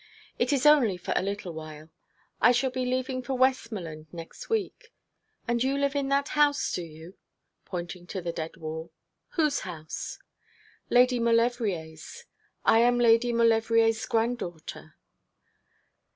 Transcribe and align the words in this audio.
It 0.39 0.51
is 0.51 0.65
only 0.65 0.97
for 0.97 1.13
a 1.15 1.21
little 1.21 1.53
while. 1.53 1.91
I 2.41 2.53
shall 2.53 2.71
be 2.71 2.87
leaving 2.87 3.21
Westmoreland 3.21 4.07
next 4.11 4.49
week. 4.49 4.91
And 5.47 5.63
you 5.63 5.77
live 5.77 5.95
in 5.95 6.09
that 6.09 6.29
house, 6.29 6.73
do 6.73 6.81
you?' 6.81 7.19
pointing 7.65 8.07
to 8.07 8.19
the 8.19 8.31
dead 8.31 8.57
wall. 8.57 8.91
'Whose 9.33 9.59
house?' 9.59 10.17
'Lady 10.89 11.19
Maulevrier's. 11.19 12.23
I 12.65 12.79
am 12.79 12.97
Lady 12.97 13.31
Maulevrier's 13.31 14.03
granddaughter.' 14.07 14.95